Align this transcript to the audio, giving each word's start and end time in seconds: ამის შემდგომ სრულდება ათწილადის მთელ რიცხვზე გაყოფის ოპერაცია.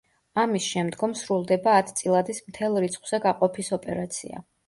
ამის 0.43 0.69
შემდგომ 0.75 1.11
სრულდება 1.19 1.75
ათწილადის 1.81 2.41
მთელ 2.47 2.81
რიცხვზე 2.85 3.19
გაყოფის 3.29 3.73
ოპერაცია. 3.81 4.45